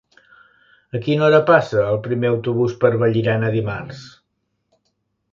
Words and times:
A 0.99 1.01
quina 1.07 1.25
hora 1.25 1.41
passa 1.49 1.83
el 1.89 1.99
primer 2.07 2.31
autobús 2.31 2.73
per 2.85 2.91
Vallirana 3.03 3.51
dimarts? 3.57 4.01